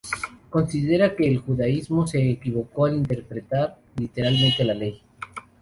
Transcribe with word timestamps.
Considera 0.49 1.15
que 1.15 1.27
el 1.27 1.37
judaísmo 1.37 2.07
se 2.07 2.27
equivocó 2.31 2.87
al 2.87 2.95
interpretar 2.95 3.77
literalmente 3.97 4.63
la 4.63 4.73
Ley. 4.73 4.99